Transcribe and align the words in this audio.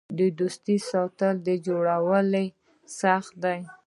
د 0.17 0.19
دوستۍ 0.39 0.77
ساتل 0.91 1.35
تر 1.47 1.55
جوړولو 1.65 2.43
سخت 3.01 3.33
دي. 3.43 3.59